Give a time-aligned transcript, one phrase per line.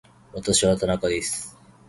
[0.33, 1.55] 私は田中です